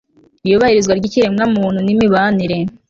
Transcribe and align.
iyubahirizwa 0.45 0.93
ry 0.99 1.05
ikiremwamuntu 1.09 1.79
n 1.83 1.89
imibanire 1.93 2.57